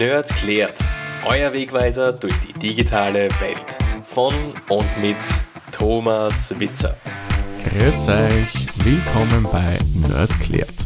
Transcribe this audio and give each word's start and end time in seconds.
Nerd 0.00 0.34
klärt. 0.34 0.80
Euer 1.26 1.52
Wegweiser 1.52 2.14
durch 2.14 2.32
die 2.40 2.54
digitale 2.54 3.28
Welt. 3.38 3.78
Von 4.02 4.32
und 4.70 4.86
mit 4.98 5.18
Thomas 5.72 6.58
Witzer. 6.58 6.96
Grüß 7.64 8.08
euch, 8.08 8.82
willkommen 8.82 9.46
bei 9.52 9.78
Nerd 10.08 10.30
klärt. 10.40 10.79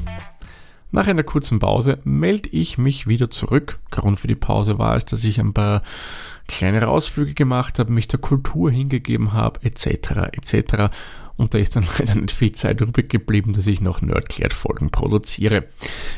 Nach 0.95 1.09
einer 1.09 1.25
kurzen 1.25 1.59
Pause 1.59 1.99
melde 2.05 2.49
ich 2.51 2.79
mich 2.79 3.09
wieder 3.09 3.29
zurück. 3.29 3.81
Grund 3.91 4.21
für 4.21 4.29
die 4.29 4.37
Pause 4.37 4.79
war 4.79 4.95
es, 4.95 5.05
dass 5.05 5.25
ich 5.25 5.41
ein 5.41 5.53
paar 5.53 5.83
kleinere 6.47 6.87
Ausflüge 6.87 7.35
gemacht 7.35 7.81
habe, 7.81 7.91
mich 7.91 8.07
der 8.07 8.21
Kultur 8.21 8.71
hingegeben 8.71 9.33
habe, 9.33 9.59
etc. 9.65 10.31
etc. 10.31 10.95
Und 11.37 11.53
da 11.53 11.59
ist 11.59 11.75
dann 11.75 11.85
leider 11.99 12.15
nicht 12.15 12.31
viel 12.31 12.53
Zeit 12.53 12.81
übrig 12.81 13.09
geblieben, 13.09 13.55
dass 13.55 13.67
ich 13.67 13.81
noch 13.81 14.03
Nerdklärt-Folgen 14.03 14.91
produziere. 14.91 15.65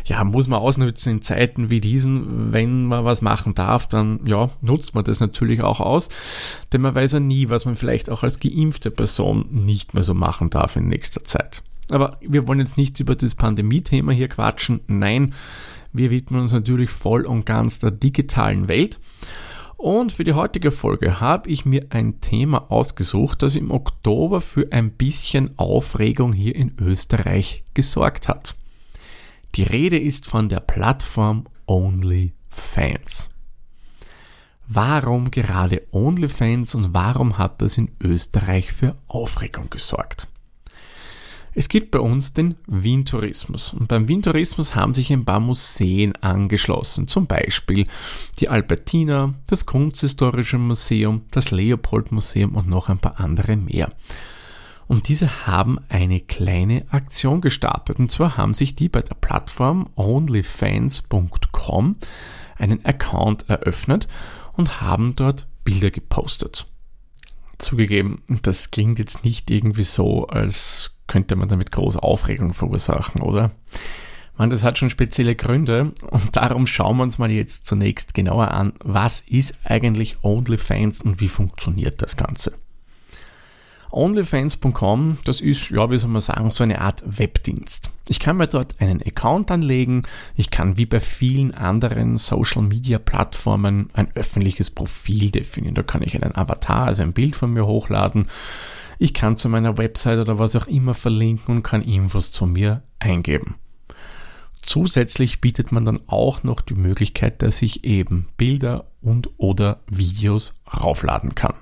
Ja, 0.05 0.23
muss 0.25 0.47
man 0.47 0.61
ausnutzen 0.61 1.13
in 1.13 1.23
Zeiten 1.23 1.71
wie 1.71 1.81
diesen. 1.81 2.53
Wenn 2.53 2.85
man 2.85 3.07
was 3.07 3.23
machen 3.23 3.55
darf, 3.55 3.89
dann 3.89 4.21
ja, 4.27 4.51
nutzt 4.61 4.95
man 4.95 5.05
das 5.05 5.21
natürlich 5.21 5.63
auch 5.63 5.81
aus. 5.81 6.11
Denn 6.75 6.83
man 6.83 6.95
weiß 6.95 7.13
ja 7.13 7.21
nie, 7.21 7.49
was 7.49 7.65
man 7.65 7.77
vielleicht 7.77 8.11
auch 8.11 8.23
als 8.23 8.41
geimpfte 8.41 8.91
Person 8.91 9.47
nicht 9.53 9.95
mehr 9.95 10.03
so 10.03 10.13
machen 10.13 10.51
darf 10.51 10.77
in 10.77 10.89
nächster 10.89 11.25
Zeit. 11.25 11.63
Aber 11.91 12.19
wir 12.21 12.49
wollen 12.49 12.59
jetzt 12.59 12.77
nicht 12.77 12.99
über 13.01 13.15
das 13.15 13.35
Pandemie-Thema 13.35 14.13
hier 14.13 14.29
quatschen. 14.29 14.81
Nein, 14.89 15.35
wir 15.93 16.11
widmen 16.11 16.41
uns 16.41 16.53
natürlich 16.53 16.91
voll 16.91 17.25
und 17.25 17.47
ganz 17.47 17.79
der 17.79 17.91
digitalen 17.91 18.69
Welt. 18.69 18.99
Und 19.77 20.13
für 20.13 20.25
die 20.25 20.33
heutige 20.33 20.71
Folge 20.71 21.21
habe 21.21 21.51
ich 21.51 21.67
mir 21.67 21.87
ein 21.91 22.21
Thema 22.21 22.71
ausgesucht, 22.71 23.43
das 23.43 23.57
im 23.57 23.71
Oktober 23.71 24.41
für 24.41 24.73
ein 24.73 24.91
bisschen 24.91 25.57
Aufregung 25.59 26.33
hier 26.33 26.57
in 26.57 26.73
Österreich 26.81 27.63
gesorgt 27.75 28.27
hat. 28.27 28.57
Die 29.55 29.63
Rede 29.63 29.99
ist 29.99 30.27
von 30.27 30.49
der 30.49 30.61
Plattform 30.61 31.45
OnlyFans. 31.67 33.29
Warum 34.67 35.31
gerade 35.31 35.83
OnlyFans 35.93 36.75
und 36.75 36.93
warum 36.93 37.39
hat 37.39 37.63
das 37.63 37.79
in 37.79 37.91
Österreich 38.01 38.73
für 38.73 38.97
Aufregung 39.07 39.71
gesorgt? 39.71 40.27
Es 41.59 41.71
gibt 41.71 41.91
bei 41.91 42.01
uns 42.01 42.35
den 42.35 42.57
Wien-Tourismus. 42.67 43.73
Und 43.73 43.89
beim 43.89 44.09
Wien-Tourismus 44.09 44.75
haben 44.75 44.93
sich 44.93 45.11
ein 45.11 45.25
paar 45.25 45.41
Museen 45.41 46.15
angeschlossen. 46.17 47.09
Zum 47.09 47.27
Beispiel 47.27 47.87
die 48.39 48.51
Albertina, 48.51 49.33
das 49.47 49.65
Kunsthistorische 49.65 50.59
Museum, 50.59 51.23
das 51.31 51.53
Leopold-Museum 51.53 52.57
und 52.57 52.69
noch 52.69 52.91
ein 52.91 52.99
paar 52.99 53.21
andere 53.21 53.57
mehr. 53.57 53.89
Und 54.87 55.09
diese 55.09 55.47
haben 55.47 55.79
eine 55.89 56.21
kleine 56.21 56.85
Aktion 56.91 57.41
gestartet. 57.41 58.01
Und 58.01 58.11
zwar 58.11 58.37
haben 58.37 58.53
sich 58.53 58.75
die 58.75 58.91
bei 58.91 59.01
der 59.01 59.15
Plattform 59.15 59.89
onlyfans.com 59.97 61.97
einen 62.59 62.85
Account 62.85 63.49
eröffnet 63.49 64.09
und 64.53 64.83
haben 64.83 65.17
dort 65.17 65.47
Bilder 65.65 65.91
gepostet. 65.91 66.67
Zugegeben, 67.57 68.21
das 68.43 68.71
klingt 68.71 68.99
jetzt 68.99 69.25
nicht 69.25 69.51
irgendwie 69.51 69.85
so, 69.85 70.27
als 70.27 70.93
könnte 71.07 71.37
man 71.37 71.49
damit 71.49 71.73
große 71.73 72.03
Aufregung 72.03 72.53
verursachen, 72.53 73.23
oder? 73.23 73.51
Man, 74.39 74.51
das 74.51 74.63
hat 74.63 74.77
schon 74.77 74.91
spezielle 74.91 75.35
Gründe 75.35 75.93
und 76.11 76.37
darum 76.37 76.67
schauen 76.67 76.99
wir 76.99 77.05
uns 77.05 77.19
mal 77.19 77.31
jetzt 77.31 77.65
zunächst 77.65 78.13
genauer 78.13 78.51
an, 78.51 78.75
was 78.85 79.21
ist 79.21 79.55
eigentlich 79.65 80.19
OnlyFans 80.23 81.01
und 81.01 81.21
wie 81.21 81.29
funktioniert 81.29 82.03
das 82.03 82.17
Ganze. 82.17 82.53
OnlyFans.com, 83.91 85.19
das 85.25 85.41
ist, 85.41 85.71
ja, 85.71 85.91
wie 85.91 85.97
soll 85.97 86.11
man 86.11 86.21
sagen, 86.21 86.51
so 86.51 86.65
eine 86.65 86.83
Art 86.83 87.03
Webdienst. 87.07 87.91
Ich 88.09 88.21
kann 88.21 88.37
mir 88.37 88.47
dort 88.47 88.79
einen 88.79 89.01
Account 89.01 89.51
anlegen, 89.51 90.03
ich 90.35 90.51
kann 90.51 90.77
wie 90.77 90.85
bei 90.85 91.01
vielen 91.01 91.55
anderen 91.55 92.19
Social 92.19 92.63
Media 92.63 92.99
Plattformen 92.99 93.89
ein 93.95 94.09
öffentliches 94.15 94.69
Profil 94.69 95.31
definieren. 95.31 95.75
Da 95.75 95.83
kann 95.83 96.03
ich 96.03 96.15
einen 96.15 96.37
Avatar, 96.37 96.87
also 96.87 97.05
ein 97.05 97.15
Bild 97.15 97.37
von 97.37 97.55
mir 97.55 97.67
hochladen 97.67 98.27
ich 98.99 99.15
kann 99.15 99.37
zu 99.37 99.49
meiner 99.49 99.79
Website 99.79 100.19
oder 100.19 100.39
was 100.39 100.57
auch 100.57 100.67
immer 100.67 100.95
verlinken 100.95 101.57
und 101.57 101.63
kann 101.63 101.83
Infos 101.83 102.33
zu 102.33 102.47
mir 102.47 102.83
eingeben. 102.99 103.57
Zusätzlich 104.63 105.41
bietet 105.41 105.71
man 105.71 105.85
dann 105.85 106.01
auch 106.09 106.43
noch 106.43 106.61
die 106.61 106.75
Möglichkeit, 106.75 107.41
dass 107.43 107.63
ich 107.63 107.85
eben 107.85 108.29
Bilder 108.37 108.87
und 109.01 109.31
oder 109.37 109.81
Videos 109.89 110.61
raufladen 110.73 111.37
kann. 111.37 111.55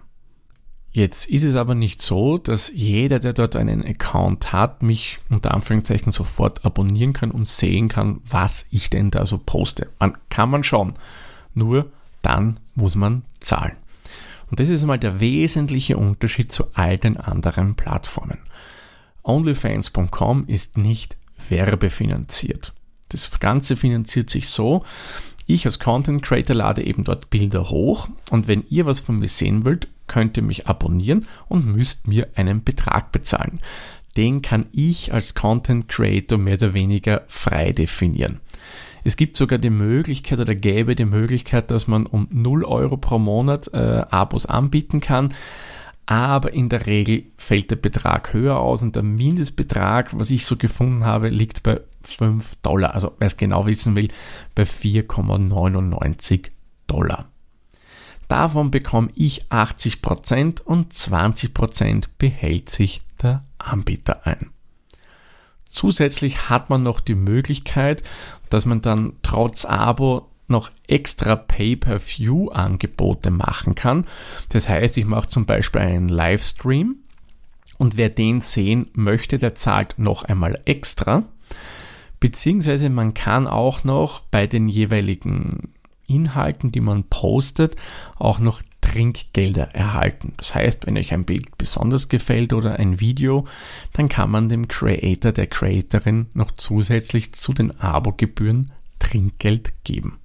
Jetzt 0.90 1.28
ist 1.28 1.42
es 1.42 1.56
aber 1.56 1.74
nicht 1.74 2.00
so, 2.00 2.38
dass 2.38 2.70
jeder, 2.72 3.18
der 3.18 3.32
dort 3.32 3.56
einen 3.56 3.84
Account 3.84 4.52
hat, 4.52 4.84
mich 4.84 5.18
unter 5.28 5.52
Anführungszeichen 5.52 6.12
sofort 6.12 6.64
abonnieren 6.64 7.12
kann 7.12 7.32
und 7.32 7.48
sehen 7.48 7.88
kann, 7.88 8.20
was 8.28 8.64
ich 8.70 8.90
denn 8.90 9.10
da 9.10 9.26
so 9.26 9.38
poste. 9.44 9.88
Man 9.98 10.16
kann 10.30 10.50
man 10.50 10.62
schon. 10.62 10.94
Nur 11.52 11.90
dann 12.22 12.60
muss 12.76 12.94
man 12.94 13.22
zahlen. 13.40 13.76
Und 14.50 14.60
das 14.60 14.68
ist 14.68 14.82
einmal 14.82 14.98
der 14.98 15.20
wesentliche 15.20 15.96
Unterschied 15.96 16.52
zu 16.52 16.64
all 16.74 16.98
den 16.98 17.16
anderen 17.16 17.74
Plattformen. 17.74 18.38
OnlyFans.com 19.22 20.44
ist 20.46 20.76
nicht 20.78 21.16
werbefinanziert. 21.48 22.72
Das 23.08 23.38
Ganze 23.40 23.76
finanziert 23.76 24.30
sich 24.30 24.48
so, 24.48 24.84
ich 25.46 25.66
als 25.66 25.78
Content 25.78 26.22
Creator 26.22 26.56
lade 26.56 26.84
eben 26.84 27.04
dort 27.04 27.28
Bilder 27.28 27.68
hoch 27.68 28.08
und 28.30 28.48
wenn 28.48 28.64
ihr 28.70 28.86
was 28.86 29.00
von 29.00 29.18
mir 29.18 29.28
sehen 29.28 29.64
wollt, 29.64 29.88
könnt 30.06 30.36
ihr 30.36 30.42
mich 30.42 30.66
abonnieren 30.66 31.26
und 31.48 31.66
müsst 31.66 32.06
mir 32.06 32.28
einen 32.34 32.64
Betrag 32.64 33.12
bezahlen. 33.12 33.60
Den 34.16 34.42
kann 34.42 34.66
ich 34.72 35.12
als 35.12 35.34
Content 35.34 35.88
Creator 35.88 36.38
mehr 36.38 36.54
oder 36.54 36.72
weniger 36.72 37.24
frei 37.26 37.72
definieren. 37.72 38.40
Es 39.04 39.16
gibt 39.16 39.36
sogar 39.36 39.58
die 39.58 39.70
Möglichkeit 39.70 40.40
oder 40.40 40.54
gäbe 40.54 40.96
die 40.96 41.04
Möglichkeit, 41.04 41.70
dass 41.70 41.86
man 41.86 42.06
um 42.06 42.26
0 42.30 42.64
Euro 42.64 42.96
pro 42.96 43.18
Monat 43.18 43.68
äh, 43.74 44.04
Abos 44.08 44.46
anbieten 44.46 45.00
kann. 45.00 45.34
Aber 46.06 46.52
in 46.52 46.68
der 46.70 46.86
Regel 46.86 47.24
fällt 47.36 47.70
der 47.70 47.76
Betrag 47.76 48.32
höher 48.32 48.58
aus 48.58 48.82
und 48.82 48.96
der 48.96 49.02
Mindestbetrag, 49.02 50.18
was 50.18 50.30
ich 50.30 50.44
so 50.46 50.56
gefunden 50.56 51.04
habe, 51.04 51.28
liegt 51.28 51.62
bei 51.62 51.80
5 52.02 52.56
Dollar. 52.56 52.94
Also 52.94 53.12
wer 53.18 53.26
es 53.26 53.36
genau 53.36 53.66
wissen 53.66 53.94
will, 53.94 54.08
bei 54.54 54.64
4,99 54.64 56.50
Dollar. 56.86 57.26
Davon 58.28 58.70
bekomme 58.70 59.08
ich 59.14 59.46
80% 59.46 60.62
und 60.62 60.92
20% 60.92 62.06
behält 62.16 62.70
sich 62.70 63.02
der 63.22 63.44
Anbieter 63.58 64.26
ein. 64.26 64.50
Zusätzlich 65.68 66.48
hat 66.48 66.70
man 66.70 66.82
noch 66.82 67.00
die 67.00 67.16
Möglichkeit, 67.16 68.02
dass 68.54 68.66
man 68.66 68.80
dann 68.80 69.14
trotz 69.22 69.64
Abo 69.64 70.28
noch 70.46 70.70
extra 70.86 71.34
Pay-per-View-Angebote 71.34 73.32
machen 73.32 73.74
kann. 73.74 74.06
Das 74.50 74.68
heißt, 74.68 74.96
ich 74.96 75.06
mache 75.06 75.28
zum 75.28 75.44
Beispiel 75.44 75.80
einen 75.80 76.08
Livestream 76.08 76.96
und 77.78 77.96
wer 77.96 78.10
den 78.10 78.40
sehen 78.40 78.86
möchte, 78.92 79.38
der 79.38 79.56
zahlt 79.56 79.98
noch 79.98 80.22
einmal 80.22 80.60
extra. 80.66 81.24
Beziehungsweise 82.20 82.90
man 82.90 83.12
kann 83.12 83.48
auch 83.48 83.82
noch 83.82 84.20
bei 84.20 84.46
den 84.46 84.68
jeweiligen 84.68 85.72
Inhalten, 86.06 86.70
die 86.70 86.80
man 86.80 87.02
postet, 87.04 87.74
auch 88.18 88.38
noch 88.38 88.62
Trinkgelder 88.84 89.74
erhalten. 89.74 90.34
Das 90.36 90.54
heißt, 90.54 90.86
wenn 90.86 90.98
euch 90.98 91.12
ein 91.12 91.24
Bild 91.24 91.56
besonders 91.56 92.08
gefällt 92.08 92.52
oder 92.52 92.78
ein 92.78 93.00
Video, 93.00 93.46
dann 93.94 94.08
kann 94.08 94.30
man 94.30 94.48
dem 94.48 94.68
Creator, 94.68 95.32
der 95.32 95.46
Creatorin 95.46 96.26
noch 96.34 96.50
zusätzlich 96.56 97.32
zu 97.34 97.54
den 97.54 97.80
Abogebühren 97.80 98.72
Trinkgeld 98.98 99.72
geben. 99.84 100.18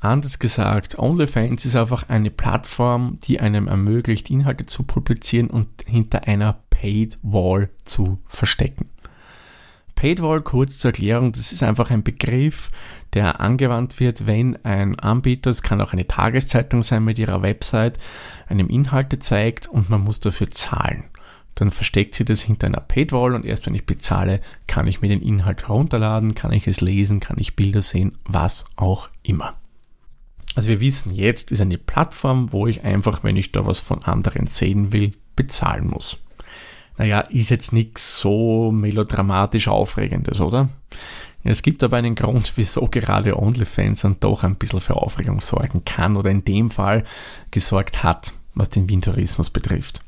Anders 0.00 0.38
gesagt, 0.38 0.98
OnlyFans 0.98 1.64
ist 1.64 1.76
einfach 1.76 2.08
eine 2.08 2.30
Plattform, 2.30 3.18
die 3.24 3.40
einem 3.40 3.68
ermöglicht, 3.68 4.28
Inhalte 4.28 4.66
zu 4.66 4.82
publizieren 4.82 5.48
und 5.48 5.68
hinter 5.86 6.26
einer 6.26 6.60
Paid 6.70 7.18
Wall 7.22 7.70
zu 7.84 8.18
verstecken. 8.26 8.86
Paidwall, 9.98 10.42
kurz 10.42 10.78
zur 10.78 10.90
Erklärung, 10.90 11.32
das 11.32 11.50
ist 11.52 11.64
einfach 11.64 11.90
ein 11.90 12.04
Begriff, 12.04 12.70
der 13.14 13.40
angewandt 13.40 13.98
wird, 13.98 14.28
wenn 14.28 14.54
ein 14.64 14.96
Anbieter, 14.96 15.50
es 15.50 15.62
kann 15.62 15.80
auch 15.80 15.92
eine 15.92 16.06
Tageszeitung 16.06 16.84
sein 16.84 17.02
mit 17.02 17.18
ihrer 17.18 17.42
Website, 17.42 17.98
einem 18.46 18.68
Inhalte 18.68 19.18
zeigt 19.18 19.66
und 19.66 19.90
man 19.90 20.04
muss 20.04 20.20
dafür 20.20 20.52
zahlen. 20.52 21.02
Dann 21.56 21.72
versteckt 21.72 22.14
sie 22.14 22.24
das 22.24 22.42
hinter 22.42 22.68
einer 22.68 22.78
Paidwall 22.78 23.34
und 23.34 23.44
erst 23.44 23.66
wenn 23.66 23.74
ich 23.74 23.86
bezahle, 23.86 24.40
kann 24.68 24.86
ich 24.86 25.00
mir 25.00 25.08
den 25.08 25.20
Inhalt 25.20 25.66
herunterladen, 25.66 26.36
kann 26.36 26.52
ich 26.52 26.68
es 26.68 26.80
lesen, 26.80 27.18
kann 27.18 27.38
ich 27.40 27.56
Bilder 27.56 27.82
sehen, 27.82 28.18
was 28.24 28.66
auch 28.76 29.08
immer. 29.24 29.54
Also 30.54 30.68
wir 30.68 30.78
wissen, 30.78 31.12
jetzt 31.12 31.50
ist 31.50 31.60
eine 31.60 31.76
Plattform, 31.76 32.52
wo 32.52 32.68
ich 32.68 32.84
einfach, 32.84 33.24
wenn 33.24 33.34
ich 33.34 33.50
da 33.50 33.66
was 33.66 33.80
von 33.80 34.04
anderen 34.04 34.46
sehen 34.46 34.92
will, 34.92 35.10
bezahlen 35.34 35.88
muss 35.88 36.20
naja, 36.98 37.20
ist 37.20 37.50
jetzt 37.50 37.72
nichts 37.72 38.20
so 38.20 38.72
melodramatisch 38.72 39.68
Aufregendes, 39.68 40.40
oder? 40.40 40.68
Es 41.44 41.62
gibt 41.62 41.82
aber 41.84 41.96
einen 41.96 42.16
Grund, 42.16 42.52
wieso 42.56 42.88
gerade 42.88 43.38
OnlyFans 43.38 44.02
dann 44.02 44.16
doch 44.20 44.42
ein 44.42 44.56
bisschen 44.56 44.80
für 44.80 44.96
Aufregung 44.96 45.40
sorgen 45.40 45.84
kann 45.84 46.16
oder 46.16 46.30
in 46.30 46.44
dem 46.44 46.70
Fall 46.70 47.04
gesorgt 47.52 48.02
hat, 48.02 48.32
was 48.54 48.70
den 48.70 48.88
Windtourismus 48.88 49.50
betrifft. 49.50 50.02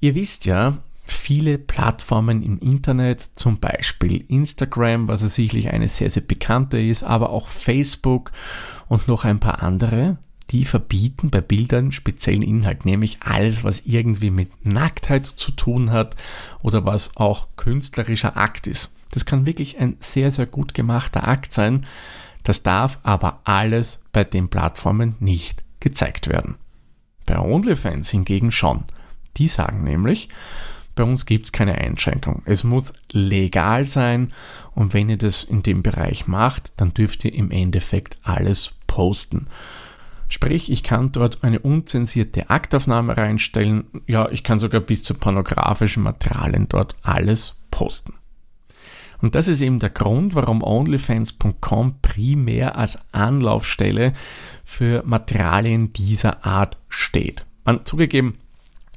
Ihr 0.00 0.16
wisst 0.16 0.44
ja, 0.44 0.78
viele 1.04 1.58
Plattformen 1.58 2.42
im 2.42 2.58
Internet, 2.58 3.30
zum 3.36 3.60
Beispiel 3.60 4.24
Instagram, 4.28 5.08
was 5.08 5.22
ja 5.22 5.28
sicherlich 5.28 5.70
eine 5.70 5.88
sehr, 5.88 6.10
sehr 6.10 6.22
bekannte 6.22 6.80
ist, 6.80 7.04
aber 7.04 7.30
auch 7.30 7.48
Facebook 7.48 8.32
und 8.88 9.06
noch 9.06 9.24
ein 9.24 9.38
paar 9.38 9.62
andere, 9.62 10.18
die 10.50 10.64
verbieten 10.64 11.30
bei 11.30 11.40
Bildern 11.40 11.92
speziellen 11.92 12.42
Inhalt, 12.42 12.84
nämlich 12.84 13.18
alles, 13.22 13.62
was 13.62 13.82
irgendwie 13.86 14.30
mit 14.30 14.66
Nacktheit 14.66 15.26
zu 15.26 15.52
tun 15.52 15.92
hat 15.92 16.16
oder 16.60 16.84
was 16.84 17.16
auch 17.16 17.48
künstlerischer 17.56 18.36
Akt 18.36 18.66
ist. 18.66 18.90
Das 19.12 19.24
kann 19.24 19.46
wirklich 19.46 19.78
ein 19.78 19.96
sehr, 20.00 20.30
sehr 20.30 20.46
gut 20.46 20.74
gemachter 20.74 21.26
Akt 21.26 21.52
sein. 21.52 21.86
Das 22.42 22.62
darf 22.62 22.98
aber 23.02 23.40
alles 23.44 24.00
bei 24.12 24.24
den 24.24 24.48
Plattformen 24.48 25.16
nicht 25.20 25.62
gezeigt 25.78 26.28
werden. 26.28 26.56
Bei 27.26 27.38
OnlyFans 27.38 28.10
hingegen 28.10 28.50
schon. 28.50 28.84
Die 29.36 29.46
sagen 29.46 29.84
nämlich, 29.84 30.28
bei 30.96 31.04
uns 31.04 31.26
gibt 31.26 31.46
es 31.46 31.52
keine 31.52 31.76
Einschränkung. 31.76 32.42
Es 32.44 32.64
muss 32.64 32.92
legal 33.12 33.86
sein 33.86 34.32
und 34.74 34.94
wenn 34.94 35.08
ihr 35.08 35.16
das 35.16 35.44
in 35.44 35.62
dem 35.62 35.82
Bereich 35.82 36.26
macht, 36.26 36.72
dann 36.76 36.92
dürft 36.92 37.24
ihr 37.24 37.32
im 37.32 37.50
Endeffekt 37.50 38.18
alles 38.22 38.72
posten. 38.86 39.46
Sprich, 40.30 40.70
ich 40.70 40.84
kann 40.84 41.10
dort 41.10 41.42
eine 41.42 41.58
unzensierte 41.58 42.50
Aktaufnahme 42.50 43.16
reinstellen. 43.16 43.84
Ja, 44.06 44.30
ich 44.30 44.44
kann 44.44 44.60
sogar 44.60 44.80
bis 44.80 45.02
zu 45.02 45.14
pornografischen 45.14 46.04
Materialien 46.04 46.68
dort 46.68 46.94
alles 47.02 47.60
posten. 47.72 48.14
Und 49.20 49.34
das 49.34 49.48
ist 49.48 49.60
eben 49.60 49.80
der 49.80 49.90
Grund, 49.90 50.36
warum 50.36 50.62
OnlyFans.com 50.62 51.96
primär 52.00 52.76
als 52.76 52.98
Anlaufstelle 53.12 54.14
für 54.64 55.02
Materialien 55.04 55.92
dieser 55.92 56.46
Art 56.46 56.78
steht. 56.88 57.44
Man 57.64 57.84
zugegeben, 57.84 58.38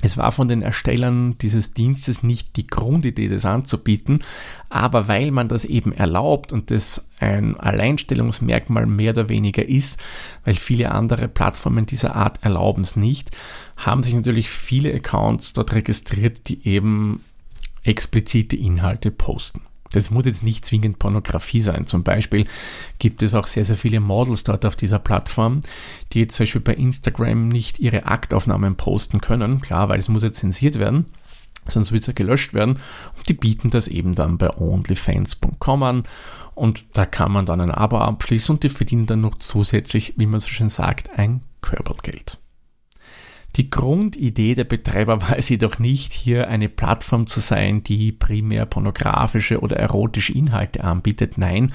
es 0.04 0.18
war 0.18 0.34
von 0.34 0.50
den 0.50 0.62
Erstellern 0.62 1.38
dieses 1.42 1.72
Dienstes 1.72 2.24
nicht 2.24 2.58
die 2.58 2.68
Grundidee, 2.68 3.30
das 3.30 3.46
anzubieten, 3.46 4.22
aber 4.70 5.08
weil 5.08 5.32
man 5.32 5.48
das 5.48 5.64
eben 5.64 5.94
erlaubt 5.94 6.52
und 6.52 6.72
das 6.72 7.08
ein 7.22 7.58
Alleinstellungsmerkmal 7.58 8.86
mehr 8.86 9.12
oder 9.12 9.30
weniger 9.30 9.66
ist, 9.66 9.98
weil 10.44 10.56
viele 10.56 10.92
andere 10.92 11.30
Plattformen 11.30 11.86
dieser 11.86 12.18
Art 12.18 12.44
erlauben 12.44 12.82
es 12.82 12.98
nicht, 12.98 13.32
haben 13.78 14.04
sich 14.04 14.14
natürlich 14.14 14.50
viele 14.50 14.94
Accounts 14.94 15.54
dort 15.54 15.72
registriert, 15.72 16.50
die 16.50 16.68
eben 16.68 17.22
explizite 17.84 18.58
Inhalte 18.58 19.10
posten. 19.10 19.62
Das 19.94 20.12
muss 20.12 20.26
jetzt 20.26 20.44
nicht 20.44 20.66
zwingend 20.66 21.00
Pornografie 21.00 21.62
sein. 21.62 21.88
Zum 21.88 22.04
Beispiel 22.04 22.46
gibt 23.00 23.24
es 23.24 23.34
auch 23.34 23.48
sehr, 23.48 23.66
sehr 23.66 23.78
viele 23.78 24.00
Models 24.00 24.44
dort 24.44 24.66
auf 24.66 24.76
dieser 24.76 25.00
Plattform, 25.00 25.62
die 26.12 26.20
jetzt 26.20 26.36
zum 26.36 26.44
Beispiel 26.44 26.62
bei 26.62 26.74
Instagram 26.74 27.48
nicht 27.48 27.80
ihre 27.80 28.06
Aktaufnahmen 28.06 28.76
posten 28.76 29.22
können. 29.22 29.62
Klar, 29.62 29.90
weil 29.90 30.00
es 30.00 30.10
muss 30.10 30.24
jetzt 30.24 30.40
zensiert 30.40 30.78
werden 30.78 31.06
sonst 31.68 31.92
wird 31.92 32.02
es 32.02 32.08
ja 32.08 32.14
gelöscht 32.14 32.54
werden. 32.54 32.80
Und 33.18 33.30
die 33.30 33.34
bieten 33.34 33.70
das 33.70 33.88
eben 33.88 34.16
dann 34.16 34.38
bei 34.38 34.56
onlyfans.com 34.58 35.84
an 35.84 36.04
und 36.56 36.86
da 36.94 37.06
kann 37.06 37.32
man 37.32 37.46
dann 37.46 37.62
ein 37.62 37.72
Abo 37.72 37.98
abschließen 37.98 38.56
und 38.56 38.64
die 38.64 38.70
verdienen 38.70 39.06
dann 39.06 39.22
noch 39.22 39.40
zusätzlich, 39.40 40.14
wie 40.18 40.26
man 40.26 40.40
so 40.40 40.50
schön 40.50 40.70
sagt, 40.70 41.18
ein 41.18 41.42
Körpergeld. 41.62 42.38
Die 43.56 43.70
Grundidee 43.70 44.56
der 44.56 44.64
Betreiber 44.64 45.22
war 45.22 45.38
es 45.38 45.50
jedoch 45.50 45.78
nicht, 45.78 46.14
hier 46.14 46.48
eine 46.48 46.70
Plattform 46.70 47.28
zu 47.28 47.40
sein, 47.40 47.84
die 47.84 48.12
primär 48.12 48.66
pornografische 48.66 49.60
oder 49.60 49.78
erotische 49.78 50.34
Inhalte 50.34 50.84
anbietet. 50.84 51.38
Nein, 51.38 51.72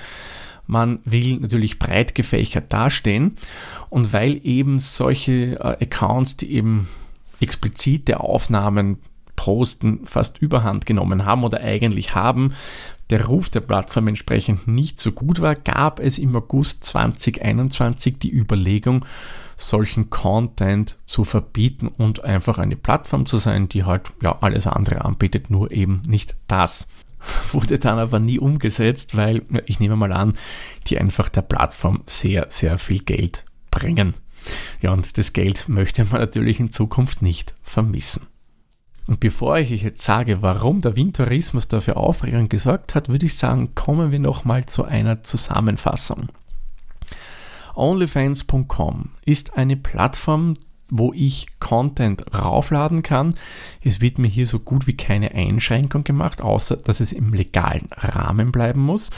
man 0.66 0.98
will 1.04 1.38
natürlich 1.38 1.78
breit 1.78 2.14
gefächert 2.14 2.72
dastehen 2.72 3.36
und 3.90 4.12
weil 4.12 4.40
eben 4.44 4.78
solche 4.78 5.58
äh, 5.60 5.84
Accounts, 5.84 6.36
die 6.36 6.52
eben 6.52 6.88
explizite 7.40 8.20
Aufnahmen 8.20 8.98
posten, 9.36 10.00
fast 10.04 10.38
überhand 10.38 10.84
genommen 10.84 11.24
haben 11.24 11.44
oder 11.44 11.60
eigentlich 11.60 12.16
haben, 12.16 12.54
der 13.10 13.26
Ruf 13.26 13.49
der 13.49 13.60
Plattform 13.60 14.08
entsprechend 14.08 14.69
nicht 14.69 14.99
so 14.99 15.12
gut 15.12 15.40
war, 15.40 15.55
gab 15.55 16.00
es 16.00 16.19
im 16.19 16.37
August 16.37 16.84
2021 16.84 18.19
die 18.19 18.32
Überlegung, 18.32 19.05
solchen 19.56 20.10
Content 20.10 20.96
zu 21.05 21.25
verbieten 21.25 21.88
und 21.88 22.25
einfach 22.25 22.58
eine 22.58 22.76
Plattform 22.76 23.26
zu 23.26 23.38
sein, 23.38 23.69
die 23.69 23.84
halt 23.84 24.12
ja 24.22 24.38
alles 24.40 24.66
andere 24.66 25.05
anbietet, 25.05 25.50
nur 25.50 25.72
eben 25.72 26.02
nicht 26.06 26.37
das. 26.46 26.87
Wurde 27.52 27.78
dann 27.78 27.99
aber 27.99 28.20
nie 28.20 28.38
umgesetzt, 28.38 29.16
weil 29.16 29.43
ich 29.66 29.81
nehme 29.81 29.96
mal 29.96 30.12
an, 30.12 30.34
die 30.87 30.99
einfach 30.99 31.28
der 31.28 31.43
Plattform 31.43 32.02
sehr, 32.06 32.46
sehr 32.50 32.78
viel 32.78 33.00
Geld 33.00 33.44
bringen. 33.70 34.14
Ja, 34.81 34.93
und 34.93 35.19
das 35.19 35.32
Geld 35.32 35.69
möchte 35.69 36.05
man 36.05 36.20
natürlich 36.20 36.60
in 36.60 36.70
Zukunft 36.70 37.22
nicht 37.22 37.55
vermissen. 37.62 38.26
Und 39.08 39.20
bevor 39.20 39.56
ich 39.56 39.72
euch 39.72 39.82
jetzt 39.82 40.05
sage, 40.05 40.43
warum 40.43 40.82
der 40.82 40.94
Windtourismus 40.94 41.66
dafür 41.66 41.96
Aufregung 41.96 42.50
gesorgt 42.50 42.94
hat, 42.94 43.08
würde 43.08 43.25
ich 43.25 43.38
sagen, 43.38 43.75
kommen 43.75 44.12
wir 44.12 44.20
nochmal 44.20 44.66
zu 44.66 44.84
einer 44.84 45.22
Zusammenfassung. 45.22 46.28
OnlyFans.com 47.75 49.08
ist 49.25 49.56
eine 49.56 49.78
Plattform, 49.78 50.55
wo 50.90 51.14
ich 51.14 51.46
Content 51.58 52.34
raufladen 52.34 53.02
kann. 53.02 53.34
Es 53.82 54.02
wird 54.02 54.19
mir 54.19 54.28
hier 54.28 54.46
so 54.46 54.58
gut 54.58 54.87
wie 54.87 54.96
keine 54.96 55.32
Einschränkung 55.32 56.05
gemacht, 56.05 56.43
außer 56.43 56.76
dass 56.76 57.00
es 57.00 57.12
im 57.12 57.32
legalen 57.32 57.88
Rahmen 57.96 58.52
bleiben 58.52 58.82
muss. 58.82 59.10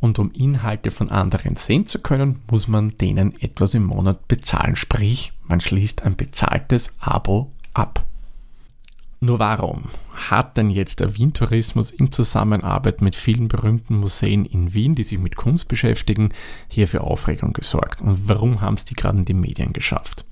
Und 0.00 0.18
um 0.18 0.32
Inhalte 0.32 0.90
von 0.90 1.08
anderen 1.08 1.54
sehen 1.54 1.86
zu 1.86 2.00
können, 2.00 2.40
muss 2.50 2.66
man 2.66 2.98
denen 2.98 3.40
etwas 3.40 3.74
im 3.74 3.84
Monat 3.84 4.26
bezahlen. 4.26 4.74
Sprich, 4.74 5.32
man 5.46 5.60
schließt 5.60 6.02
ein 6.02 6.16
bezahltes 6.16 6.96
Abo 6.98 7.52
ab. 7.74 8.09
Nur 9.22 9.38
warum 9.38 9.84
hat 10.14 10.56
denn 10.56 10.70
jetzt 10.70 11.00
der 11.00 11.14
Wien-Tourismus 11.14 11.90
in 11.90 12.10
Zusammenarbeit 12.10 13.02
mit 13.02 13.14
vielen 13.14 13.48
berühmten 13.48 13.96
Museen 13.96 14.46
in 14.46 14.72
Wien, 14.72 14.94
die 14.94 15.04
sich 15.04 15.18
mit 15.18 15.36
Kunst 15.36 15.68
beschäftigen, 15.68 16.30
hier 16.68 16.88
für 16.88 17.02
Aufregung 17.02 17.52
gesorgt? 17.52 18.00
Und 18.00 18.28
warum 18.30 18.62
haben 18.62 18.74
es 18.74 18.86
die 18.86 18.94
gerade 18.94 19.18
in 19.18 19.26
die 19.26 19.34
Medien 19.34 19.74
geschafft? 19.74 20.24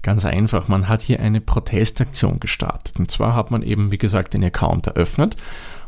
Ganz 0.00 0.24
einfach, 0.24 0.68
man 0.68 0.88
hat 0.88 1.02
hier 1.02 1.20
eine 1.20 1.42
Protestaktion 1.42 2.40
gestartet. 2.40 2.98
Und 2.98 3.10
zwar 3.10 3.36
hat 3.36 3.50
man 3.50 3.62
eben, 3.62 3.90
wie 3.90 3.98
gesagt, 3.98 4.32
den 4.32 4.44
Account 4.44 4.86
eröffnet 4.86 5.36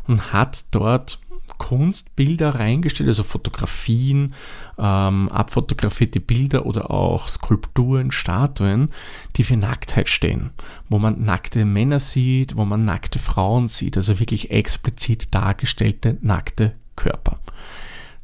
und 0.07 0.31
hat 0.31 0.65
dort 0.71 1.19
Kunstbilder 1.57 2.55
reingestellt, 2.55 3.07
also 3.07 3.23
Fotografien, 3.23 4.33
ähm, 4.77 5.29
abfotografierte 5.29 6.19
Bilder 6.19 6.65
oder 6.65 6.91
auch 6.91 7.27
Skulpturen, 7.27 8.11
Statuen, 8.11 8.89
die 9.35 9.43
für 9.43 9.57
Nacktheit 9.57 10.09
stehen, 10.09 10.51
wo 10.89 10.99
man 10.99 11.23
nackte 11.23 11.65
Männer 11.65 11.99
sieht, 11.99 12.55
wo 12.55 12.65
man 12.65 12.85
nackte 12.85 13.19
Frauen 13.19 13.67
sieht, 13.67 13.97
also 13.97 14.19
wirklich 14.19 14.51
explizit 14.51 15.33
dargestellte 15.33 16.17
nackte 16.21 16.73
Körper. 16.95 17.37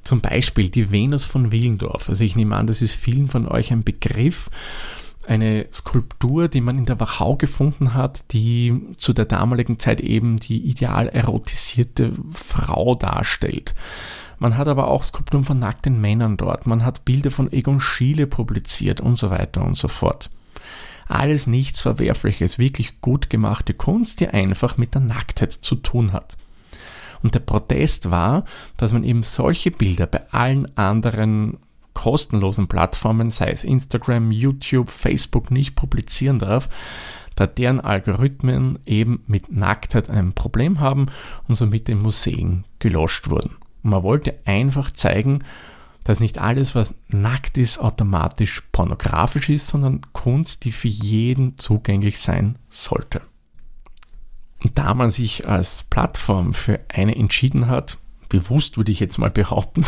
Zum 0.03 0.21
Beispiel 0.21 0.69
die 0.69 0.91
Venus 0.91 1.25
von 1.25 1.51
Willendorf. 1.51 2.09
Also 2.09 2.23
ich 2.23 2.35
nehme 2.35 2.55
an, 2.55 2.65
das 2.67 2.81
ist 2.81 2.95
vielen 2.95 3.27
von 3.27 3.47
euch 3.47 3.71
ein 3.71 3.83
Begriff 3.83 4.49
eine 5.31 5.67
Skulptur, 5.71 6.49
die 6.49 6.59
man 6.59 6.77
in 6.77 6.85
der 6.85 6.99
Wachau 6.99 7.37
gefunden 7.37 7.93
hat, 7.93 8.33
die 8.33 8.81
zu 8.97 9.13
der 9.13 9.23
damaligen 9.23 9.79
Zeit 9.79 10.01
eben 10.01 10.37
die 10.37 10.59
ideal 10.59 11.07
erotisierte 11.07 12.11
Frau 12.31 12.95
darstellt. 12.95 13.73
Man 14.39 14.57
hat 14.57 14.67
aber 14.67 14.89
auch 14.89 15.03
Skulpturen 15.03 15.45
von 15.45 15.57
nackten 15.57 16.01
Männern 16.01 16.35
dort, 16.35 16.67
man 16.67 16.83
hat 16.83 17.05
Bilder 17.05 17.31
von 17.31 17.49
Egon 17.51 17.79
Schiele 17.79 18.27
publiziert 18.27 18.99
und 18.99 19.17
so 19.17 19.29
weiter 19.29 19.63
und 19.63 19.77
so 19.77 19.87
fort. 19.87 20.29
Alles 21.07 21.47
nichts 21.47 21.79
Verwerfliches, 21.81 22.59
wirklich 22.59 22.99
gut 22.99 23.29
gemachte 23.29 23.73
Kunst, 23.73 24.19
die 24.19 24.27
einfach 24.27 24.77
mit 24.77 24.93
der 24.95 25.01
Nacktheit 25.01 25.53
zu 25.53 25.75
tun 25.75 26.11
hat. 26.11 26.35
Und 27.23 27.35
der 27.35 27.39
Protest 27.39 28.11
war, 28.11 28.43
dass 28.75 28.91
man 28.91 29.03
eben 29.03 29.23
solche 29.23 29.71
Bilder 29.71 30.07
bei 30.07 30.29
allen 30.31 30.77
anderen 30.77 31.57
kostenlosen 31.93 32.67
Plattformen, 32.67 33.29
sei 33.29 33.51
es 33.51 33.63
Instagram, 33.63 34.31
YouTube, 34.31 34.89
Facebook, 34.89 35.51
nicht 35.51 35.75
publizieren 35.75 36.39
darf, 36.39 36.69
da 37.35 37.47
deren 37.47 37.79
Algorithmen 37.79 38.79
eben 38.85 39.23
mit 39.27 39.51
Nacktheit 39.51 40.09
ein 40.09 40.33
Problem 40.33 40.79
haben 40.79 41.07
und 41.47 41.55
somit 41.55 41.89
in 41.89 42.01
Museen 42.01 42.65
gelöscht 42.79 43.29
wurden. 43.29 43.55
man 43.83 44.03
wollte 44.03 44.39
einfach 44.45 44.91
zeigen, 44.91 45.43
dass 46.03 46.19
nicht 46.19 46.39
alles, 46.39 46.73
was 46.75 46.95
nackt 47.09 47.57
ist, 47.57 47.79
automatisch 47.79 48.63
pornografisch 48.71 49.49
ist, 49.49 49.67
sondern 49.67 50.01
Kunst, 50.13 50.65
die 50.65 50.71
für 50.71 50.87
jeden 50.87 51.57
zugänglich 51.57 52.19
sein 52.19 52.57
sollte. 52.69 53.21
Und 54.63 54.77
da 54.77 54.93
man 54.93 55.09
sich 55.09 55.47
als 55.47 55.83
Plattform 55.83 56.53
für 56.53 56.79
eine 56.89 57.15
entschieden 57.15 57.67
hat, 57.67 57.97
bewusst, 58.31 58.77
würde 58.77 58.91
ich 58.91 58.99
jetzt 58.99 59.17
mal 59.17 59.29
behaupten, 59.29 59.85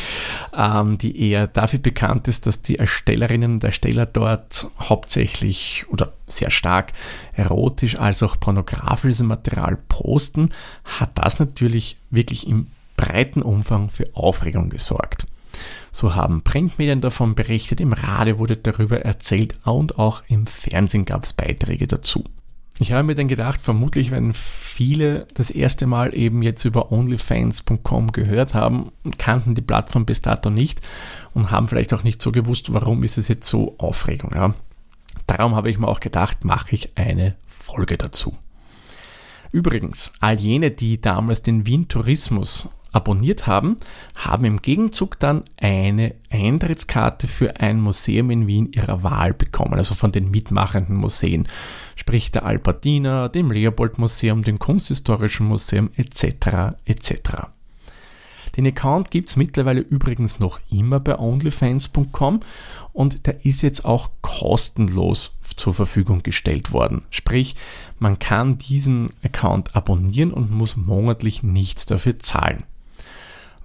ähm, 0.56 0.98
die 0.98 1.30
eher 1.30 1.46
dafür 1.46 1.78
bekannt 1.78 2.28
ist, 2.28 2.46
dass 2.46 2.62
die 2.62 2.78
Erstellerinnen 2.78 3.54
und 3.54 3.64
Ersteller 3.64 4.04
dort 4.04 4.68
hauptsächlich 4.78 5.86
oder 5.88 6.12
sehr 6.26 6.50
stark 6.50 6.92
erotisch 7.32 7.98
als 7.98 8.22
auch 8.22 8.38
pornografisches 8.38 9.22
Material 9.22 9.78
posten, 9.88 10.50
hat 10.84 11.10
das 11.14 11.38
natürlich 11.38 11.96
wirklich 12.10 12.46
im 12.46 12.68
breiten 12.96 13.42
Umfang 13.42 13.88
für 13.88 14.04
Aufregung 14.14 14.68
gesorgt. 14.68 15.26
So 15.90 16.14
haben 16.14 16.42
Printmedien 16.42 17.00
davon 17.00 17.34
berichtet, 17.34 17.80
im 17.80 17.94
Radio 17.94 18.38
wurde 18.38 18.58
darüber 18.58 19.00
erzählt 19.00 19.54
und 19.64 19.98
auch 19.98 20.22
im 20.28 20.46
Fernsehen 20.46 21.06
gab 21.06 21.24
es 21.24 21.32
Beiträge 21.32 21.86
dazu. 21.86 22.24
Ich 22.78 22.92
habe 22.92 23.04
mir 23.04 23.14
dann 23.14 23.28
gedacht, 23.28 23.60
vermutlich 23.60 24.10
werden 24.10 24.34
viele 24.34 25.26
das 25.32 25.48
erste 25.48 25.86
Mal 25.86 26.14
eben 26.14 26.42
jetzt 26.42 26.64
über 26.64 26.92
onlyfans.com 26.92 28.12
gehört 28.12 28.52
haben, 28.52 28.92
kannten 29.16 29.54
die 29.54 29.62
Plattform 29.62 30.04
bis 30.04 30.20
dato 30.20 30.50
nicht 30.50 30.82
und 31.32 31.50
haben 31.50 31.68
vielleicht 31.68 31.94
auch 31.94 32.02
nicht 32.02 32.20
so 32.20 32.32
gewusst, 32.32 32.72
warum 32.74 33.02
ist 33.02 33.16
es 33.16 33.28
jetzt 33.28 33.48
so 33.48 33.76
Aufregung. 33.78 34.32
Ja. 34.34 34.54
Darum 35.26 35.54
habe 35.56 35.70
ich 35.70 35.78
mir 35.78 35.88
auch 35.88 36.00
gedacht, 36.00 36.44
mache 36.44 36.74
ich 36.74 36.98
eine 36.98 37.36
Folge 37.46 37.96
dazu. 37.96 38.36
Übrigens, 39.52 40.12
all 40.20 40.38
jene, 40.38 40.70
die 40.70 41.00
damals 41.00 41.40
den 41.40 41.66
Wien 41.66 41.88
Tourismus 41.88 42.68
abonniert 42.96 43.46
haben, 43.46 43.76
haben 44.14 44.44
im 44.44 44.62
Gegenzug 44.62 45.20
dann 45.20 45.44
eine 45.58 46.14
Eintrittskarte 46.30 47.28
für 47.28 47.60
ein 47.60 47.78
Museum 47.78 48.30
in 48.30 48.46
Wien 48.46 48.72
ihrer 48.72 49.02
Wahl 49.02 49.34
bekommen, 49.34 49.74
also 49.74 49.94
von 49.94 50.12
den 50.12 50.30
mitmachenden 50.30 50.96
Museen, 50.96 51.46
sprich 51.94 52.32
der 52.32 52.46
Albertina, 52.46 53.28
dem 53.28 53.50
Leopold 53.50 53.98
Museum, 53.98 54.42
dem 54.42 54.58
Kunsthistorischen 54.58 55.46
Museum 55.46 55.90
etc. 55.96 56.74
etc. 56.86 57.20
Den 58.56 58.66
Account 58.66 59.10
gibt 59.10 59.28
es 59.28 59.36
mittlerweile 59.36 59.80
übrigens 59.80 60.40
noch 60.40 60.58
immer 60.70 60.98
bei 60.98 61.18
onlyfans.com 61.18 62.40
und 62.94 63.26
der 63.26 63.44
ist 63.44 63.60
jetzt 63.60 63.84
auch 63.84 64.10
kostenlos 64.22 65.38
zur 65.56 65.74
Verfügung 65.74 66.22
gestellt 66.22 66.72
worden. 66.72 67.02
Sprich, 67.10 67.56
man 67.98 68.18
kann 68.18 68.56
diesen 68.56 69.10
Account 69.22 69.76
abonnieren 69.76 70.32
und 70.32 70.50
muss 70.50 70.76
monatlich 70.76 71.42
nichts 71.42 71.86
dafür 71.86 72.18
zahlen. 72.18 72.64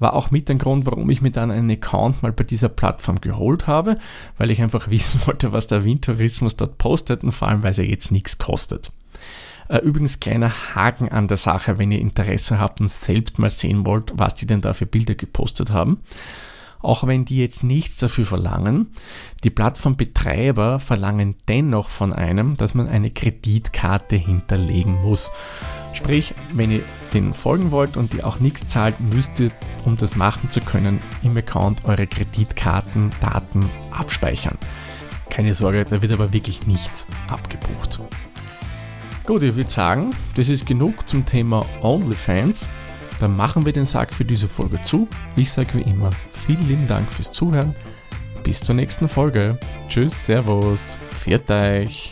War 0.01 0.15
auch 0.15 0.31
mit 0.31 0.50
ein 0.50 0.58
Grund, 0.58 0.88
warum 0.88 1.08
ich 1.12 1.22
mir 1.22 1.29
dann 1.29 1.51
einen 1.51 1.70
Account 1.70 2.24
mal 2.24 2.31
bei 2.31 2.43
dieser 2.43 2.70
Plattform 2.70 3.22
geholt 3.22 3.67
habe, 3.67 4.00
weil 4.39 4.50
ich 4.50 4.60
einfach 4.60 4.89
wissen 4.89 5.22
wollte, 5.27 5.53
was 5.53 5.67
der 5.67 5.86
Windtourismus 5.86 6.58
dort 6.58 6.79
postet 6.79 7.24
und 7.24 7.31
vor 7.31 7.48
allem, 7.48 7.62
weil 7.62 7.72
es 7.72 7.77
ja 7.77 7.84
jetzt 7.84 8.12
nichts 8.12 8.39
kostet. 8.39 8.91
Äh, 9.70 9.77
übrigens 9.77 10.20
kleiner 10.20 10.51
Haken 10.74 11.08
an 11.10 11.27
der 11.27 11.38
Sache, 11.38 11.77
wenn 11.77 11.91
ihr 11.91 12.00
Interesse 12.00 12.60
habt 12.60 12.81
und 12.81 12.89
selbst 12.89 13.38
mal 13.38 13.51
sehen 13.51 13.86
wollt, 13.86 14.12
was 14.15 14.34
die 14.34 14.48
denn 14.48 14.62
da 14.62 14.74
für 14.74 14.88
Bilder 14.88 15.13
gepostet 15.13 15.70
haben. 15.70 16.00
Auch 16.81 17.05
wenn 17.05 17.25
die 17.25 17.38
jetzt 17.38 17.63
nichts 17.63 17.98
dafür 17.98 18.25
verlangen, 18.25 18.88
die 19.43 19.51
Plattformbetreiber 19.51 20.79
verlangen 20.79 21.36
dennoch 21.48 21.89
von 21.89 22.12
einem, 22.12 22.58
dass 22.58 22.74
man 22.74 22.88
eine 22.88 23.12
Kreditkarte 23.12 24.15
hinterlegen 24.15 25.00
muss. 25.03 25.29
Sprich, 25.93 26.33
wenn 26.53 26.71
ihr 26.71 26.83
denen 27.13 27.33
folgen 27.33 27.71
wollt 27.71 27.98
und 27.98 28.13
ihr 28.13 28.25
auch 28.25 28.39
nichts 28.39 28.65
zahlt, 28.65 29.00
müsst 29.00 29.39
ihr, 29.39 29.51
um 29.86 29.98
das 29.98 30.15
machen 30.15 30.50
zu 30.50 30.62
können, 30.62 31.01
im 31.24 31.36
Account 31.36 31.86
eure 31.86 32.07
Kreditkartendaten 32.07 33.69
abspeichern. 33.91 34.57
Keine 35.29 35.53
Sorge, 35.53 35.86
da 35.86 36.01
wird 36.01 36.12
aber 36.12 36.33
wirklich 36.33 36.67
nichts 36.67 37.07
abgebucht. 37.27 38.00
Gut, 39.25 39.43
ich 39.43 39.55
würde 39.55 39.69
sagen, 39.69 40.12
das 40.36 40.50
ist 40.50 40.65
genug 40.65 41.07
zum 41.07 41.25
Thema 41.25 41.65
OnlyFans. 41.81 42.67
Dann 43.19 43.36
machen 43.36 43.65
wir 43.65 43.71
den 43.71 43.86
Sack 43.86 44.13
für 44.13 44.25
diese 44.25 44.48
Folge 44.48 44.79
zu. 44.83 45.07
Ich 45.36 45.51
sage 45.51 45.75
wie 45.75 45.89
immer, 45.89 46.10
vielen 46.31 46.67
lieben 46.67 46.88
Dank 46.88 47.12
fürs 47.12 47.31
Zuhören. 47.31 47.75
Bis 48.43 48.62
zur 48.62 48.75
nächsten 48.75 49.07
Folge. 49.07 49.60
Tschüss, 49.88 50.25
Servus, 50.25 50.98
pfiat 51.12 51.50
euch. 51.51 52.12